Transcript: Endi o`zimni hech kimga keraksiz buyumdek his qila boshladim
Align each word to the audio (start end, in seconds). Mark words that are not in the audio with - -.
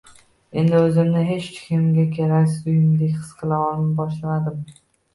Endi 0.61 0.79
o`zimni 0.85 1.21
hech 1.27 1.51
kimga 1.59 2.07
keraksiz 2.17 2.59
buyumdek 2.71 3.15
his 3.23 3.31
qila 3.45 3.63
boshladim 4.05 4.63